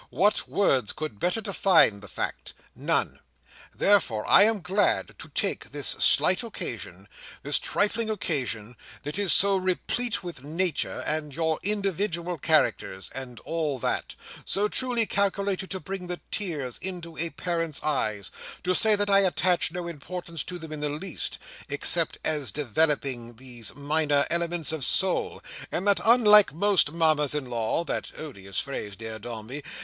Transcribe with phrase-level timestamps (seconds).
[0.09, 2.55] What words could better define the fact?
[2.75, 3.19] None.
[3.75, 10.23] Therefore I am glad to take this slight occasion—this trifling occasion, that is so replete
[10.23, 16.79] with Nature, and your individual characters, and all that—so truly calculated to bring the tears
[16.79, 21.37] into a parent's eyes—to say that I attach no importance to them in the least,
[21.69, 27.83] except as developing these minor elements of Soul; and that, unlike most Mamas in law
[27.83, 29.61] (that odious phrase, dear Dombey!)